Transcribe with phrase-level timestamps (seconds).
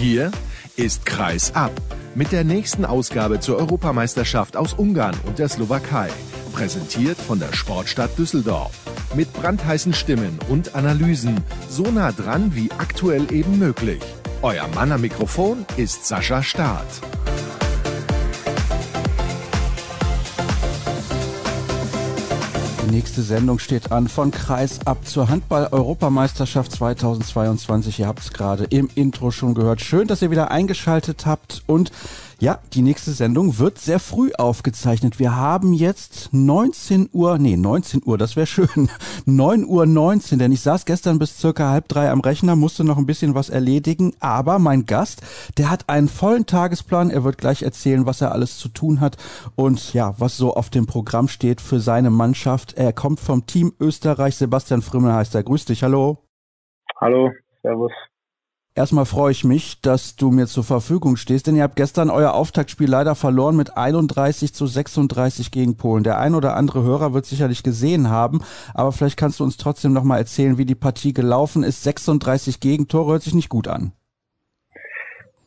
[0.00, 0.30] Hier
[0.76, 1.72] ist Kreis ab
[2.14, 6.08] mit der nächsten Ausgabe zur Europameisterschaft aus Ungarn und der Slowakei.
[6.54, 8.72] Präsentiert von der Sportstadt Düsseldorf.
[9.14, 11.44] Mit brandheißen Stimmen und Analysen.
[11.68, 14.00] So nah dran wie aktuell eben möglich.
[14.40, 16.86] Euer Mann am Mikrofon ist Sascha Staat.
[22.90, 28.00] Nächste Sendung steht an von Kreis ab zur Handball-Europameisterschaft 2022.
[28.00, 29.80] Ihr habt es gerade im Intro schon gehört.
[29.80, 31.92] Schön, dass ihr wieder eingeschaltet habt und
[32.40, 35.18] ja, die nächste Sendung wird sehr früh aufgezeichnet.
[35.18, 38.88] Wir haben jetzt 19 Uhr, nee, 19 Uhr, das wäre schön.
[39.26, 42.96] 9 Uhr 19, denn ich saß gestern bis circa halb drei am Rechner, musste noch
[42.96, 45.20] ein bisschen was erledigen, aber mein Gast,
[45.58, 47.10] der hat einen vollen Tagesplan.
[47.10, 49.18] Er wird gleich erzählen, was er alles zu tun hat
[49.54, 52.72] und ja, was so auf dem Programm steht für seine Mannschaft.
[52.78, 54.36] Er kommt vom Team Österreich.
[54.36, 55.42] Sebastian Frimmel heißt er.
[55.42, 56.24] Grüß dich, hallo.
[57.00, 57.30] Hallo,
[57.62, 57.92] servus.
[58.80, 62.32] Erstmal freue ich mich, dass du mir zur Verfügung stehst, denn ihr habt gestern euer
[62.32, 66.02] Auftaktspiel leider verloren mit 31 zu 36 gegen Polen.
[66.02, 68.40] Der ein oder andere Hörer wird sicherlich gesehen haben,
[68.72, 71.84] aber vielleicht kannst du uns trotzdem noch mal erzählen, wie die Partie gelaufen ist.
[71.84, 73.92] 36 Gegentore hört sich nicht gut an.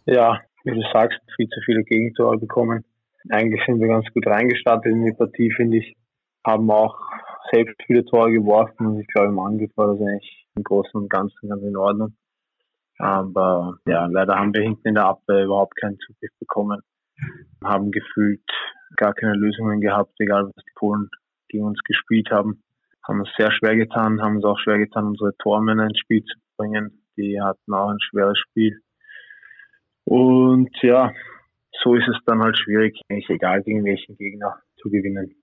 [0.05, 2.85] Ja, wie du sagst, viel zu viele Gegentore bekommen.
[3.31, 5.95] Eigentlich sind wir ganz gut reingestartet in die Partie, finde ich.
[6.45, 6.95] Haben auch
[7.51, 11.09] selbst viele Tore geworfen und ich glaube im Angriff war das eigentlich im Großen und
[11.09, 12.13] Ganzen ganz in Ordnung.
[13.03, 16.79] Aber ja, leider haben wir hinten in der Abwehr überhaupt keinen Zugriff bekommen.
[17.61, 18.49] Haben gefühlt
[18.95, 21.09] gar keine Lösungen gehabt, egal was die Polen
[21.49, 22.63] gegen uns gespielt haben.
[23.05, 26.39] Haben es sehr schwer getan, haben es auch schwer getan, unsere Tormänner ins Spiel zu
[26.55, 27.03] bringen.
[27.17, 28.79] Die hatten auch ein schweres Spiel.
[30.05, 31.11] Und ja,
[31.83, 35.42] so ist es dann halt schwierig, eigentlich egal gegen welchen Gegner zu gewinnen.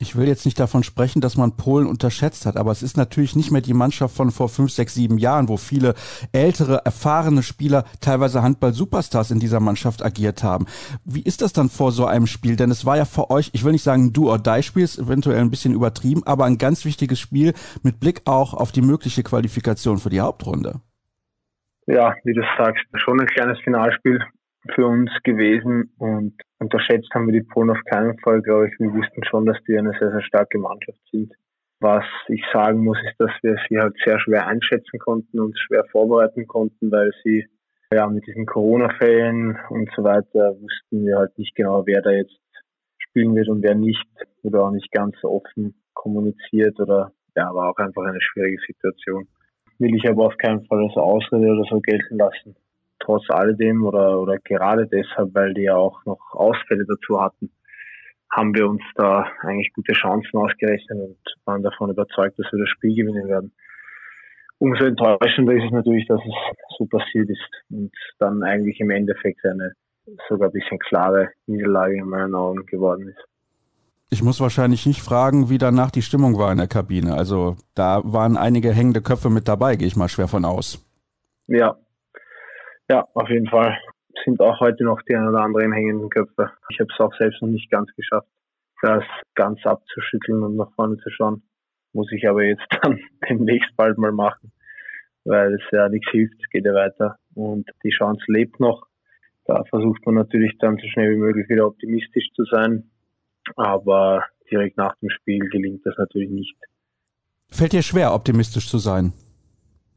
[0.00, 3.34] Ich will jetzt nicht davon sprechen, dass man Polen unterschätzt hat, aber es ist natürlich
[3.34, 5.94] nicht mehr die Mannschaft von vor fünf, sechs, sieben Jahren, wo viele
[6.32, 10.66] ältere, erfahrene Spieler, teilweise Handball-Superstars in dieser Mannschaft agiert haben.
[11.04, 12.54] Wie ist das dann vor so einem Spiel?
[12.54, 15.00] Denn es war ja für euch, ich will nicht sagen du or die Spiel, ist
[15.00, 19.24] eventuell ein bisschen übertrieben, aber ein ganz wichtiges Spiel mit Blick auch auf die mögliche
[19.24, 20.80] Qualifikation für die Hauptrunde.
[21.86, 24.20] Ja, wie du sagst, schon ein kleines Finalspiel
[24.76, 28.78] für uns gewesen und unterschätzt haben wir die Polen auf keinen Fall, glaube ich.
[28.78, 31.32] Wir wussten schon, dass die eine sehr, sehr starke Mannschaft sind.
[31.80, 35.84] Was ich sagen muss, ist, dass wir sie halt sehr schwer einschätzen konnten und schwer
[35.92, 37.46] vorbereiten konnten, weil sie
[37.92, 42.36] ja mit diesen Corona-Fällen und so weiter wussten wir halt nicht genau, wer da jetzt
[42.98, 44.04] spielen wird und wer nicht
[44.42, 49.28] oder auch nicht ganz offen kommuniziert oder ja, war auch einfach eine schwierige Situation.
[49.78, 52.56] Will ich aber auf keinen Fall als Ausrede oder so gelten lassen
[53.08, 57.50] trotz alledem oder, oder gerade deshalb, weil die ja auch noch Ausfälle dazu hatten,
[58.30, 62.68] haben wir uns da eigentlich gute Chancen ausgerechnet und waren davon überzeugt, dass wir das
[62.68, 63.52] Spiel gewinnen werden.
[64.58, 69.42] Umso enttäuschender ist es natürlich, dass es so passiert ist und dann eigentlich im Endeffekt
[69.44, 69.72] eine
[70.28, 73.24] sogar ein bisschen klare Niederlage in meinen Augen geworden ist.
[74.10, 77.14] Ich muss wahrscheinlich nicht fragen, wie danach die Stimmung war in der Kabine.
[77.14, 80.84] Also da waren einige hängende Köpfe mit dabei, gehe ich mal schwer von aus.
[81.46, 81.76] Ja,
[82.88, 83.78] ja, auf jeden Fall.
[84.24, 86.50] Sind auch heute noch die ein oder anderen hängenden Köpfe.
[86.70, 88.28] Ich habe es auch selbst noch nicht ganz geschafft,
[88.82, 89.04] das
[89.34, 91.42] ganz abzuschütteln und nach vorne zu schauen.
[91.92, 92.98] Muss ich aber jetzt dann
[93.28, 94.52] demnächst bald mal machen,
[95.24, 98.86] weil es ja nichts hilft, es geht ja weiter und die Chance lebt noch.
[99.44, 102.90] Da versucht man natürlich dann so schnell wie möglich wieder optimistisch zu sein,
[103.56, 106.56] aber direkt nach dem Spiel gelingt das natürlich nicht.
[107.50, 109.12] Fällt dir schwer, optimistisch zu sein?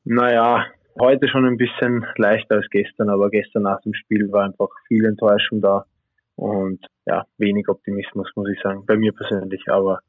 [0.06, 0.66] Naja,
[1.00, 5.06] heute schon ein bisschen leichter als gestern, aber gestern nach dem Spiel war einfach viel
[5.06, 5.86] Enttäuschung da
[6.36, 9.64] und ja, wenig Optimismus, muss ich sagen, bei mir persönlich.
[9.68, 10.00] Aber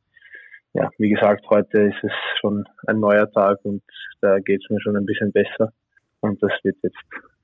[0.74, 3.82] ja, wie gesagt, heute ist es schon ein neuer Tag und
[4.20, 5.72] da geht es mir schon ein bisschen besser.
[6.20, 6.96] Und das wird jetzt,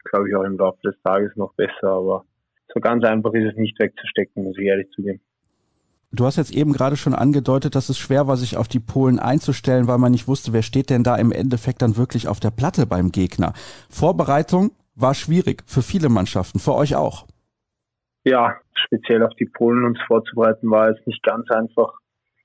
[0.04, 1.88] glaube ich, auch im Laufe des Tages noch besser.
[1.88, 2.24] Aber
[2.72, 5.20] so ganz einfach ist es nicht wegzustecken, muss ich ehrlich zugeben.
[6.10, 9.18] Du hast jetzt eben gerade schon angedeutet, dass es schwer war, sich auf die Polen
[9.18, 12.50] einzustellen, weil man nicht wusste, wer steht denn da im Endeffekt dann wirklich auf der
[12.50, 13.52] Platte beim Gegner.
[13.90, 17.26] Vorbereitung war schwierig für viele Mannschaften, für euch auch.
[18.24, 21.92] Ja, speziell auf die Polen uns vorzubereiten war es nicht ganz einfach,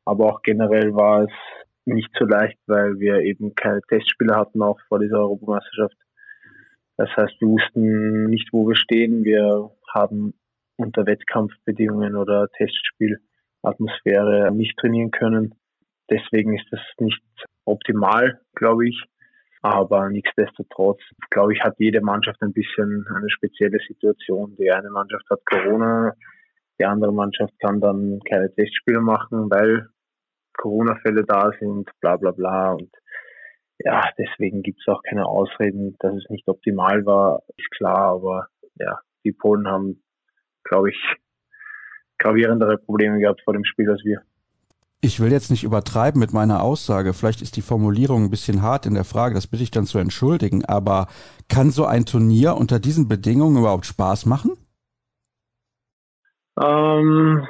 [0.04, 1.32] aber auch generell war es
[1.86, 5.96] nicht so leicht, weil wir eben keine Testspiele hatten, auch vor dieser Europameisterschaft.
[6.98, 9.24] Das heißt, wir wussten nicht, wo wir stehen.
[9.24, 10.34] Wir haben
[10.76, 13.20] unter Wettkampfbedingungen oder Testspiel
[13.64, 15.56] Atmosphäre nicht trainieren können.
[16.10, 17.22] Deswegen ist das nicht
[17.66, 19.04] optimal, glaube ich.
[19.62, 21.00] Aber nichtsdestotrotz,
[21.30, 24.58] glaube ich, hat jede Mannschaft ein bisschen eine spezielle Situation.
[24.58, 26.14] Die eine Mannschaft hat Corona,
[26.80, 29.88] die andere Mannschaft kann dann keine Testspiele machen, weil
[30.58, 32.74] Corona-Fälle da sind, bla bla bla.
[32.74, 32.92] Und
[33.80, 38.48] ja, deswegen gibt es auch keine Ausreden, dass es nicht optimal war, ist klar, aber
[38.76, 40.04] ja, die Polen haben,
[40.64, 41.16] glaube ich,
[42.18, 44.22] gravierendere Probleme gehabt vor dem Spiel als wir.
[45.06, 47.14] Ich will jetzt nicht übertreiben mit meiner Aussage.
[47.14, 49.36] Vielleicht ist die Formulierung ein bisschen hart in der Frage.
[49.36, 50.64] Das bitte ich dann zu entschuldigen.
[50.64, 51.08] Aber
[51.50, 54.52] kann so ein Turnier unter diesen Bedingungen überhaupt Spaß machen?
[56.58, 57.46] Ähm,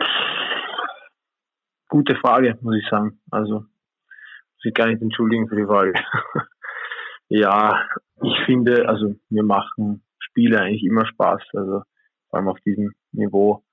[1.90, 3.20] gute Frage, muss ich sagen.
[3.30, 5.94] Also, muss ich gar nicht entschuldigen für die Frage.
[7.30, 7.86] ja,
[8.24, 11.44] ich finde, also, wir machen Spiele eigentlich immer Spaß.
[11.54, 11.84] Also,
[12.32, 13.64] vor allem auf diesem Niveau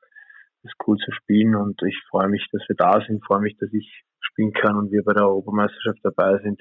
[0.62, 3.72] ist cool zu spielen und ich freue mich, dass wir da sind, freue mich, dass
[3.72, 6.60] ich spielen kann und wir bei der Europameisterschaft dabei sind.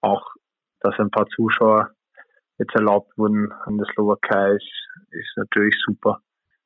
[0.00, 0.22] Auch,
[0.80, 1.90] dass ein paar Zuschauer
[2.58, 6.20] jetzt erlaubt wurden an der Slowakei ist, ist natürlich super.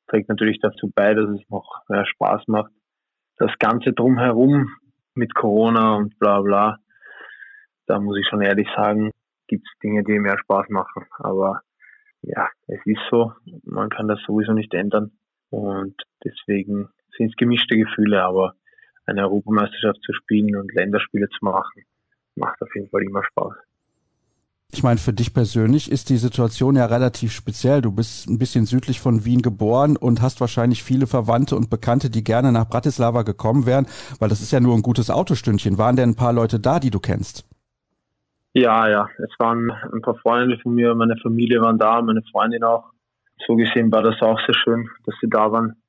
[0.07, 2.71] Trägt natürlich dazu bei, dass es noch mehr Spaß macht.
[3.37, 4.69] Das Ganze drumherum
[5.13, 6.77] mit Corona und bla bla,
[7.87, 9.11] da muss ich schon ehrlich sagen,
[9.47, 11.05] gibt es Dinge, die mehr Spaß machen.
[11.19, 11.61] Aber
[12.21, 13.33] ja, es ist so,
[13.63, 15.11] man kann das sowieso nicht ändern.
[15.49, 18.55] Und deswegen sind es gemischte Gefühle, aber
[19.05, 21.83] eine Europameisterschaft zu spielen und Länderspiele zu machen,
[22.35, 23.53] macht auf jeden Fall immer Spaß.
[24.73, 27.81] Ich meine, für dich persönlich ist die Situation ja relativ speziell.
[27.81, 32.09] Du bist ein bisschen südlich von Wien geboren und hast wahrscheinlich viele Verwandte und Bekannte,
[32.09, 33.87] die gerne nach Bratislava gekommen wären,
[34.19, 35.77] weil das ist ja nur ein gutes Autostündchen.
[35.77, 37.47] Waren denn ein paar Leute da, die du kennst?
[38.53, 39.07] Ja, ja.
[39.19, 42.91] Es waren ein paar Freunde von mir, meine Familie waren da, meine Freundin auch
[43.45, 45.81] so gesehen war das auch sehr schön, dass sie da waren.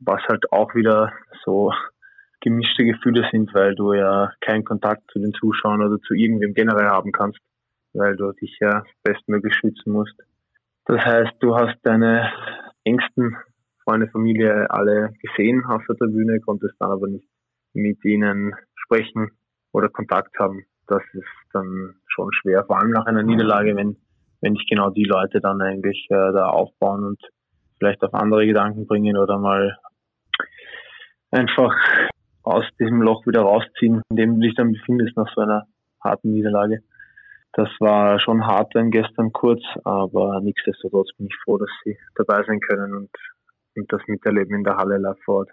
[0.00, 1.12] Was halt auch wieder
[1.44, 1.72] so
[2.40, 6.86] gemischte Gefühle sind, weil du ja keinen Kontakt zu den Zuschauern oder zu irgendwem generell
[6.86, 7.38] haben kannst,
[7.92, 10.14] weil du dich ja bestmöglich schützen musst.
[10.86, 12.32] Das heißt, du hast deine
[12.84, 13.36] engsten
[13.84, 17.28] Freunde, Familie alle gesehen auf der Tribüne, konntest dann aber nicht
[17.74, 19.30] mit ihnen sprechen
[19.72, 20.64] oder Kontakt haben.
[20.86, 23.96] Das ist dann schon schwer, vor allem nach einer Niederlage, wenn
[24.40, 27.20] wenn nicht genau die Leute dann eigentlich äh, da aufbauen und
[27.78, 29.78] vielleicht auf andere Gedanken bringen oder mal
[31.30, 31.74] einfach
[32.42, 35.66] aus diesem Loch wieder rausziehen, in dem du dich dann befindest nach so einer
[36.02, 36.82] harten Niederlage.
[37.52, 42.42] Das war schon hart dann gestern kurz, aber nichtsdestotrotz bin ich froh, dass sie dabei
[42.44, 43.10] sein können und,
[43.76, 45.46] und das miterleben in der Halle live vor.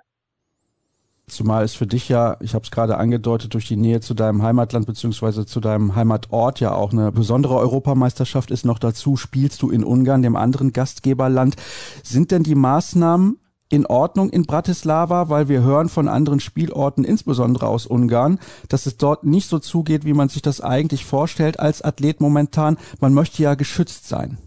[1.29, 4.43] Zumal es für dich ja, ich habe es gerade angedeutet, durch die Nähe zu deinem
[4.43, 8.65] Heimatland beziehungsweise zu deinem Heimatort ja auch eine besondere Europameisterschaft ist.
[8.65, 11.57] Noch dazu spielst du in Ungarn, dem anderen Gastgeberland.
[12.01, 13.39] Sind denn die Maßnahmen
[13.69, 18.39] in Ordnung in Bratislava, weil wir hören von anderen Spielorten, insbesondere aus Ungarn,
[18.69, 22.77] dass es dort nicht so zugeht, wie man sich das eigentlich vorstellt als Athlet momentan.
[23.01, 24.37] Man möchte ja geschützt sein.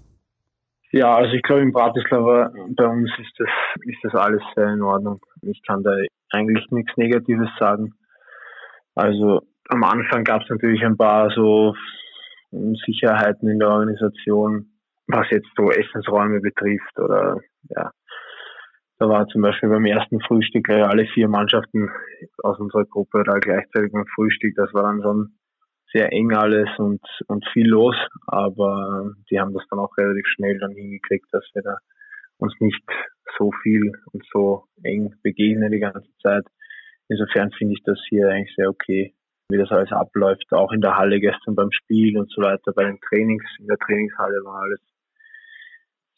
[0.92, 3.48] Ja, also ich glaube in Bratislava bei uns ist das
[3.84, 5.20] ist das alles sehr in Ordnung.
[5.42, 5.92] Ich kann da
[6.30, 7.94] eigentlich nichts Negatives sagen.
[8.94, 11.74] Also am Anfang gab es natürlich ein paar so
[12.50, 14.66] Unsicherheiten in der Organisation,
[15.06, 17.38] was jetzt so Essensräume betrifft oder
[17.68, 17.90] ja.
[18.98, 21.88] Da war zum Beispiel beim ersten Frühstück alle vier Mannschaften
[22.42, 24.54] aus unserer Gruppe da gleichzeitig beim Frühstück.
[24.56, 25.32] Das war dann schon
[25.92, 30.58] sehr eng alles und, und viel los, aber die haben das dann auch relativ schnell
[30.58, 31.78] dann hingekriegt, dass wir da
[32.38, 32.84] uns nicht
[33.38, 36.44] so viel und so eng begegnen die ganze Zeit.
[37.08, 39.14] Insofern finde ich das hier eigentlich sehr okay,
[39.48, 42.84] wie das alles abläuft, auch in der Halle gestern beim Spiel und so weiter, bei
[42.84, 44.80] den Trainings, in der Trainingshalle war alles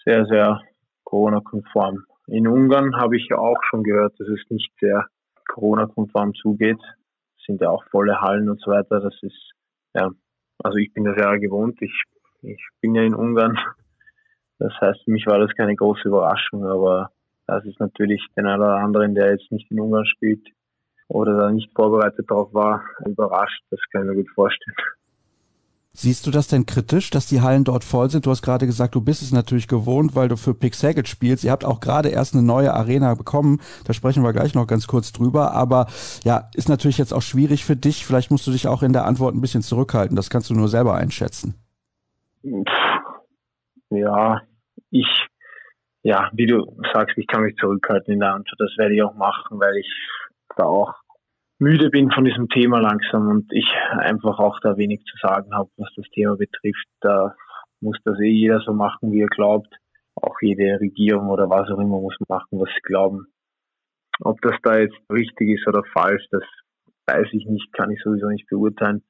[0.05, 0.61] sehr, sehr
[1.05, 2.05] Corona-konform.
[2.27, 5.07] In Ungarn habe ich ja auch schon gehört, dass es nicht sehr
[5.49, 6.81] Corona-konform zugeht.
[7.39, 9.01] Es sind ja auch volle Hallen und so weiter.
[9.01, 9.53] Das ist,
[9.95, 10.11] ja,
[10.63, 11.81] also ich bin das ja gewohnt.
[11.81, 12.03] Ich,
[12.43, 13.59] ich bin ja in Ungarn
[14.63, 17.11] das heißt, für mich war das keine große Überraschung, aber
[17.49, 20.47] das ist natürlich den einen oder anderen, der jetzt nicht in Ungarn spielt
[21.09, 23.61] oder da nicht vorbereitet darauf war, überrascht.
[23.71, 24.77] Das kann ich mir gut vorstellen.
[25.95, 28.25] Siehst du das denn kritisch, dass die Hallen dort voll sind?
[28.25, 31.43] Du hast gerade gesagt, du bist es natürlich gewohnt, weil du für Pick Saget spielst.
[31.43, 33.61] Ihr habt auch gerade erst eine neue Arena bekommen.
[33.85, 35.53] Da sprechen wir gleich noch ganz kurz drüber.
[35.53, 35.89] Aber
[36.23, 38.07] ja, ist natürlich jetzt auch schwierig für dich.
[38.07, 40.17] Vielleicht musst du dich auch in der Antwort ein bisschen zurückhalten.
[40.17, 41.57] Das kannst du nur selber einschätzen.
[43.91, 44.41] Ja,
[44.93, 45.09] ich,
[46.03, 48.61] ja, wie du sagst, ich kann mich zurückhalten in der Antwort.
[48.61, 49.91] Das werde ich auch machen, weil ich
[50.57, 50.95] da auch
[51.59, 55.71] müde bin von diesem Thema langsam und ich einfach auch da wenig zu sagen habe,
[55.77, 56.87] was das Thema betrifft.
[57.01, 57.35] Da
[57.81, 59.73] muss das eh jeder so machen, wie er glaubt.
[60.15, 63.27] Auch jede Regierung oder was auch immer muss machen, was sie glauben.
[64.21, 66.45] Ob das da jetzt richtig ist oder falsch, das
[67.07, 69.03] weiß ich nicht, kann ich sowieso nicht beurteilen.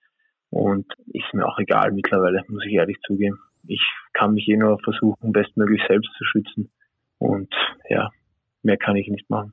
[0.51, 4.78] Und ist mir auch egal mittlerweile, muss ich ehrlich zugeben ich kann mich eh nur
[4.81, 6.71] versuchen, bestmöglich selbst zu schützen.
[7.19, 7.52] Und
[7.88, 8.11] ja,
[8.62, 9.52] mehr kann ich nicht machen.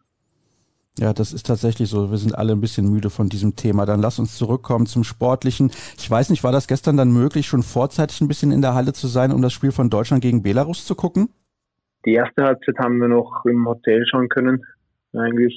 [0.97, 2.11] Ja, das ist tatsächlich so.
[2.11, 3.85] Wir sind alle ein bisschen müde von diesem Thema.
[3.85, 5.71] Dann lass uns zurückkommen zum Sportlichen.
[5.97, 8.91] Ich weiß nicht, war das gestern dann möglich, schon vorzeitig ein bisschen in der Halle
[8.91, 11.29] zu sein, um das Spiel von Deutschland gegen Belarus zu gucken?
[12.05, 14.65] Die erste Halbzeit haben wir noch im Hotel schauen können.
[15.13, 15.55] Eigentlich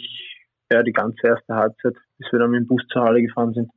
[0.71, 3.71] ja die ganze erste Halbzeit, bis wir dann mit dem Bus zur Halle gefahren sind.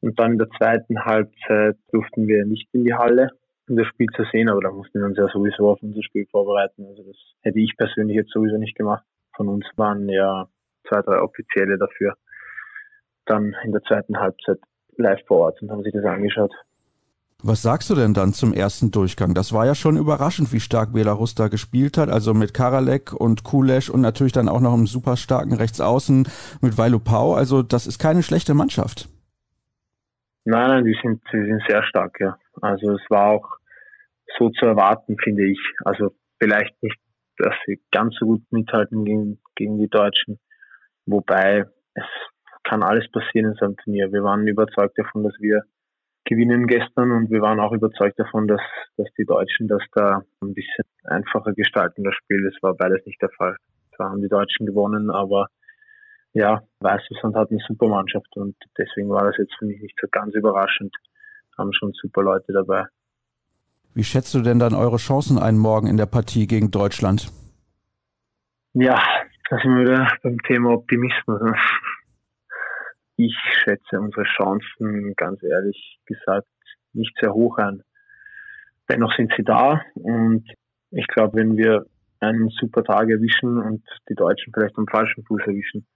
[0.00, 3.30] Und dann in der zweiten Halbzeit durften wir nicht in die Halle,
[3.70, 6.26] um das Spiel zu sehen, aber da mussten wir uns ja sowieso auf unser Spiel
[6.30, 6.84] vorbereiten.
[6.86, 9.04] Also das hätte ich persönlich jetzt sowieso nicht gemacht.
[9.36, 10.48] Von uns waren ja
[10.88, 12.16] zwei, drei Offizielle dafür
[13.26, 14.58] dann in der zweiten Halbzeit
[14.96, 16.52] live vor Ort und haben sich das angeschaut.
[17.42, 19.32] Was sagst du denn dann zum ersten Durchgang?
[19.32, 22.10] Das war ja schon überraschend, wie stark Belarus da gespielt hat.
[22.10, 26.28] Also mit Karalek und Kulesch und natürlich dann auch noch einem super starken Rechtsaußen
[26.60, 27.34] mit Vailupau.
[27.34, 29.08] Also das ist keine schlechte Mannschaft.
[30.44, 32.36] Nein, nein, die sind, die sind sehr stark, ja.
[32.60, 33.59] Also es war auch
[34.38, 35.60] so zu erwarten, finde ich.
[35.84, 36.98] Also vielleicht nicht,
[37.38, 40.38] dass sie ganz so gut mithalten gegen, gegen die Deutschen.
[41.06, 42.04] Wobei es
[42.64, 44.12] kann alles passieren in so einem Turnier.
[44.12, 45.62] Wir waren überzeugt davon, dass wir
[46.24, 48.60] gewinnen gestern und wir waren auch überzeugt davon, dass,
[48.96, 52.44] dass die Deutschen das da ein bisschen einfacher gestalten, das Spiel.
[52.44, 53.56] Das war beides nicht der Fall.
[53.96, 55.48] Zwar haben die Deutschen gewonnen, aber
[56.32, 60.06] ja, Weißrussland hat eine super Mannschaft und deswegen war das jetzt für mich nicht so
[60.10, 60.94] ganz überraschend.
[61.58, 62.84] Haben schon super Leute dabei.
[63.94, 67.30] Wie schätzt du denn dann eure Chancen ein morgen in der Partie gegen Deutschland?
[68.72, 69.02] Ja,
[69.48, 71.40] da sind wir wieder beim Thema Optimismus.
[73.16, 76.46] Ich schätze unsere Chancen, ganz ehrlich gesagt,
[76.92, 77.82] nicht sehr hoch ein.
[78.88, 80.48] Dennoch sind sie da und
[80.92, 81.86] ich glaube, wenn wir
[82.20, 85.86] einen super Tag erwischen und die Deutschen vielleicht am falschen Fuß erwischen,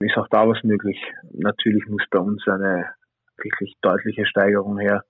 [0.00, 0.98] ist auch da was möglich.
[1.32, 2.90] Natürlich muss bei uns eine
[3.36, 5.02] wirklich deutliche Steigerung her,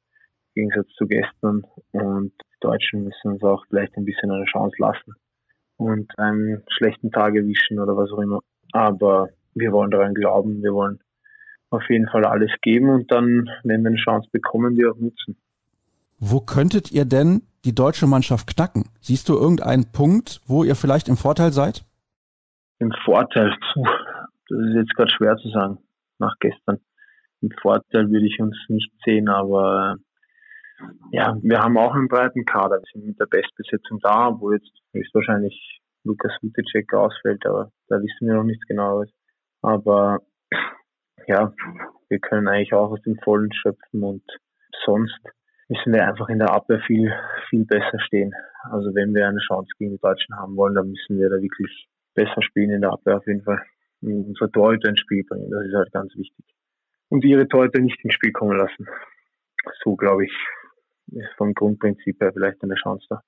[0.54, 1.64] Gegensatz zu gestern.
[1.92, 5.14] Und die Deutschen müssen uns auch vielleicht ein bisschen eine Chance lassen
[5.76, 8.40] und einen schlechten Tag erwischen oder was auch immer.
[8.72, 11.00] Aber wir wollen daran glauben, wir wollen
[11.70, 15.36] auf jeden Fall alles geben und dann, wenn wir eine Chance bekommen, die auch nutzen.
[16.18, 18.84] Wo könntet ihr denn die deutsche Mannschaft knacken?
[19.00, 21.84] Siehst du irgendeinen Punkt, wo ihr vielleicht im Vorteil seid?
[22.78, 23.84] Im Vorteil, puh,
[24.48, 25.78] das ist jetzt gerade schwer zu sagen,
[26.18, 26.78] nach gestern.
[27.40, 29.96] Im Vorteil würde ich uns nicht sehen, aber
[31.12, 32.76] ja, wir haben auch einen breiten Kader.
[32.76, 38.26] Wir sind mit der Bestbesetzung da, wo jetzt höchstwahrscheinlich Lukas Vuticek ausfällt, aber da wissen
[38.26, 39.08] wir noch nichts genaues.
[39.60, 40.20] Aber
[41.26, 41.52] ja,
[42.08, 44.24] wir können eigentlich auch aus dem Vollen schöpfen und
[44.84, 45.20] sonst
[45.68, 47.12] müssen wir einfach in der Abwehr viel,
[47.48, 48.32] viel besser stehen.
[48.70, 51.88] Also wenn wir eine Chance gegen die Deutschen haben wollen, dann müssen wir da wirklich
[52.14, 53.62] besser spielen in der Abwehr auf jeden Fall.
[54.00, 56.44] Und unsere Torhüter ins Spiel bringen, das ist halt ganz wichtig.
[57.08, 58.86] Und ihre Torhüter nicht ins Spiel kommen lassen.
[59.84, 60.32] So glaube ich,
[61.12, 63.22] ist vom Grundprinzip her vielleicht eine Chance da.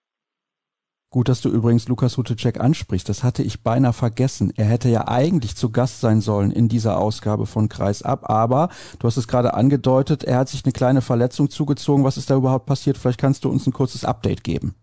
[1.14, 3.08] Gut, dass du übrigens Lukas Hutecek ansprichst.
[3.08, 4.52] Das hatte ich beinahe vergessen.
[4.56, 8.28] Er hätte ja eigentlich zu Gast sein sollen in dieser Ausgabe von Kreis ab.
[8.28, 12.02] Aber du hast es gerade angedeutet, er hat sich eine kleine Verletzung zugezogen.
[12.02, 12.98] Was ist da überhaupt passiert?
[12.98, 14.74] Vielleicht kannst du uns ein kurzes Update geben.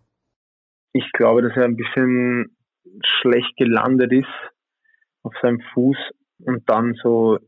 [0.93, 2.55] Ich glaube, dass er ein bisschen
[3.20, 4.27] schlecht gelandet ist
[5.24, 5.98] auf seinem Fuß
[6.46, 7.39] und dann so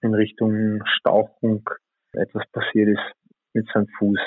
[0.00, 1.62] in Richtung Stauchung
[2.12, 3.12] etwas passiert ist
[3.54, 4.18] mit seinem Fuß.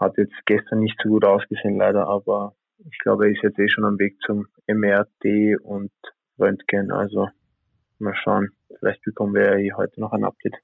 [0.00, 3.68] Hat jetzt gestern nicht so gut ausgesehen leider, aber ich glaube, er ist jetzt eh
[3.68, 5.92] schon am Weg zum MRT und
[6.38, 6.90] Röntgen.
[6.90, 7.28] Also
[7.98, 8.50] mal schauen.
[8.78, 10.56] Vielleicht bekommen wir ja heute noch ein Update.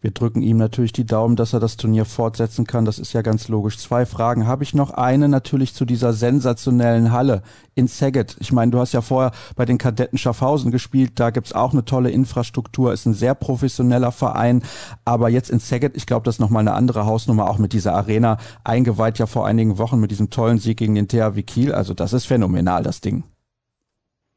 [0.00, 2.84] Wir drücken ihm natürlich die Daumen, dass er das Turnier fortsetzen kann.
[2.84, 3.78] Das ist ja ganz logisch.
[3.78, 4.92] Zwei Fragen habe ich noch.
[4.92, 7.42] Eine natürlich zu dieser sensationellen Halle
[7.74, 8.36] in Szeged.
[8.38, 11.12] Ich meine, du hast ja vorher bei den Kadetten Schaffhausen gespielt.
[11.16, 12.92] Da gibt's auch eine tolle Infrastruktur.
[12.92, 14.62] Ist ein sehr professioneller Verein.
[15.04, 17.94] Aber jetzt in Szeged, ich glaube, das ist nochmal eine andere Hausnummer, auch mit dieser
[17.94, 18.38] Arena.
[18.62, 21.72] Eingeweiht ja vor einigen Wochen mit diesem tollen Sieg gegen den THW Kiel.
[21.72, 23.24] Also das ist phänomenal, das Ding.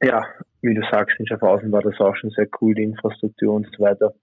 [0.01, 0.25] Ja,
[0.62, 3.84] wie du sagst, in Schaffhausen war das auch schon sehr cool, die Infrastruktur und so
[3.84, 4.15] weiter.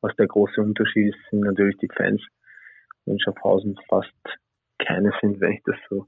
[0.00, 2.22] Was der große Unterschied ist, sind natürlich die Fans.
[3.06, 4.12] In Schaffhausen fast
[4.78, 6.06] keine sind, wenn ich das so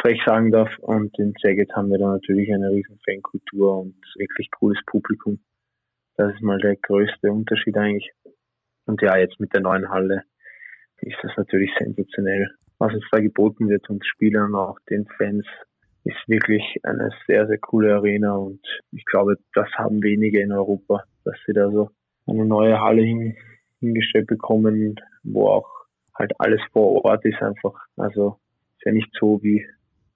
[0.00, 0.70] frech sagen darf.
[0.78, 5.40] Und in Szeged haben wir da natürlich eine riesen Fankultur und wirklich cooles Publikum.
[6.16, 8.10] Das ist mal der größte Unterschied eigentlich.
[8.86, 10.24] Und ja, jetzt mit der neuen Halle
[10.98, 12.48] ist das natürlich sensationell.
[12.78, 15.46] Was uns da geboten wird und Spielern auch den Fans
[16.04, 21.04] ist wirklich eine sehr, sehr coole Arena und ich glaube, das haben wenige in Europa,
[21.24, 21.90] dass sie da so
[22.26, 23.36] eine neue Halle hin,
[23.80, 25.68] hingestellt bekommen, wo auch
[26.14, 27.74] halt alles vor Ort ist einfach.
[27.96, 28.38] Also
[28.78, 29.66] ist ja nicht so wie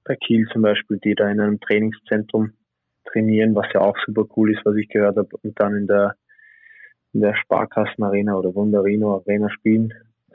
[0.05, 2.53] bei Kiel zum Beispiel, die da in einem Trainingszentrum
[3.11, 6.17] trainieren, was ja auch super cool ist, was ich gehört habe, und dann in der
[7.13, 9.93] in der Sparkassenarena oder Wunderino Arena spielen,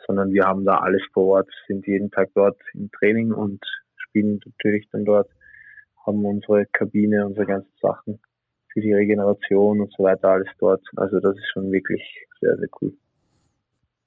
[0.07, 3.59] sondern wir haben da alles vor Ort, sind jeden Tag dort im Training und
[3.97, 5.29] spielen natürlich dann dort,
[6.05, 8.19] haben unsere Kabine, unsere ganzen Sachen
[8.79, 10.81] für die Regeneration und so weiter alles dort.
[10.95, 12.01] Also das ist schon wirklich
[12.39, 12.93] sehr, sehr cool.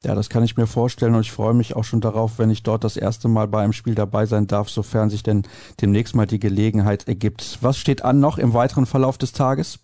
[0.05, 2.65] Ja, das kann ich mir vorstellen und ich freue mich auch schon darauf, wenn ich
[2.65, 5.43] dort das erste Mal bei einem Spiel dabei sein darf, sofern sich denn
[5.81, 7.59] demnächst mal die Gelegenheit ergibt.
[7.63, 9.79] Was steht an noch im weiteren Verlauf des Tages?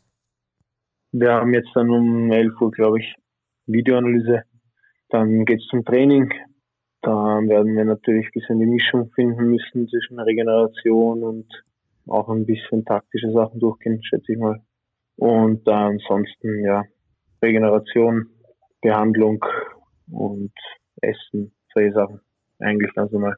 [1.12, 3.14] Wir haben jetzt dann um 11 Uhr, glaube ich,
[3.66, 4.42] Videoanalyse.
[5.10, 6.32] Dann geht's zum Training.
[7.02, 11.46] Da werden wir natürlich ein bisschen die Mischung finden müssen zwischen Regeneration und
[12.08, 14.60] auch ein bisschen taktische Sachen durchgehen, schätze ich mal.
[15.18, 16.82] Und äh, ansonsten, ja,
[17.42, 18.26] Regeneration,
[18.80, 19.44] Behandlung,
[20.10, 20.52] und
[21.00, 22.20] Essen, solche Sachen.
[22.60, 23.36] Eigentlich ganz normal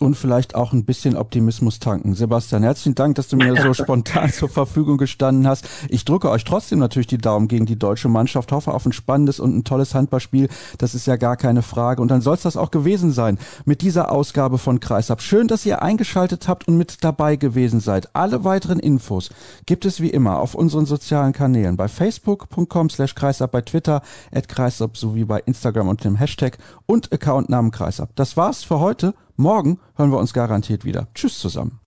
[0.00, 2.14] und vielleicht auch ein bisschen Optimismus tanken.
[2.14, 5.68] Sebastian, herzlichen Dank, dass du mir so spontan zur Verfügung gestanden hast.
[5.88, 9.38] Ich drücke euch trotzdem natürlich die Daumen gegen die deutsche Mannschaft, hoffe auf ein spannendes
[9.38, 10.48] und ein tolles Handballspiel.
[10.78, 12.02] Das ist ja gar keine Frage.
[12.02, 15.22] Und dann soll es das auch gewesen sein mit dieser Ausgabe von Kreisab.
[15.22, 18.16] Schön, dass ihr eingeschaltet habt und mit dabei gewesen seid.
[18.16, 19.30] Alle weiteren Infos
[19.64, 24.48] gibt es wie immer auf unseren sozialen Kanälen bei facebook.com slash kreisab, bei Twitter at
[24.48, 28.10] kreisab sowie bei Instagram unter dem Hashtag und Accountnamen kreisab.
[28.16, 29.14] Das war's für heute.
[29.36, 31.08] Morgen hören wir uns garantiert wieder.
[31.12, 31.80] Tschüss zusammen.